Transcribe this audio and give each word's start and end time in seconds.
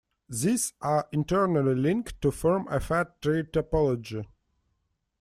These 0.29 0.73
are 0.81 1.07
internally 1.11 1.75
linked 1.75 2.23
to 2.23 2.31
form 2.31 2.67
a 2.71 2.79
fat 2.79 3.21
tree 3.21 3.43
topology. 3.43 4.25